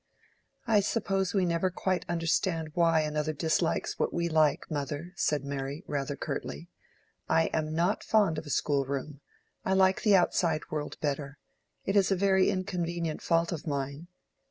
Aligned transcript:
"I 0.65 0.79
suppose 0.79 1.35
we 1.35 1.45
never 1.45 1.69
quite 1.69 2.05
understand 2.09 2.71
why 2.73 3.01
another 3.01 3.33
dislikes 3.33 3.99
what 3.99 4.11
we 4.11 4.29
like, 4.29 4.65
mother," 4.71 5.13
said 5.15 5.45
Mary, 5.45 5.83
rather 5.85 6.15
curtly. 6.15 6.71
"I 7.29 7.51
am 7.53 7.75
not 7.75 8.03
fond 8.03 8.39
of 8.39 8.47
a 8.47 8.49
schoolroom: 8.49 9.21
I 9.63 9.73
like 9.73 10.01
the 10.01 10.15
outside 10.15 10.71
world 10.71 10.99
better. 11.01 11.37
It 11.85 11.95
is 11.95 12.09
a 12.09 12.15
very 12.15 12.49
inconvenient 12.49 13.21
fault 13.21 13.51
of 13.51 13.67
mine." 13.67 14.07